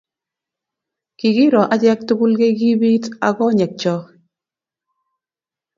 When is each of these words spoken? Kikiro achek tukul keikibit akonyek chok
Kikiro 1.19 1.61
achek 1.73 1.99
tukul 2.07 2.31
keikibit 2.39 3.03
akonyek 3.27 3.71
chok 3.81 4.05